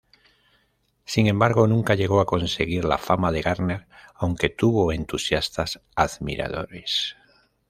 Sin 1.05 1.27
embargo, 1.27 1.67
nunca 1.67 1.93
llegó 1.93 2.21
a 2.21 2.25
conseguir 2.25 2.85
la 2.85 2.97
fama 2.97 3.31
de 3.31 3.43
Garner, 3.43 3.87
aunque 4.15 4.49
tuvo 4.49 4.91
entusiastas 4.91 5.79
admiradores. 5.95 7.17